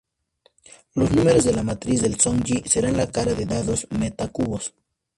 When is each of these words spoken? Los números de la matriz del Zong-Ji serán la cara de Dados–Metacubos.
Los 0.95 1.11
números 1.11 1.43
de 1.43 1.53
la 1.53 1.61
matriz 1.61 2.01
del 2.01 2.17
Zong-Ji 2.19 2.63
serán 2.67 2.97
la 2.97 3.11
cara 3.11 3.35
de 3.35 3.45
Dados–Metacubos. 3.45 4.73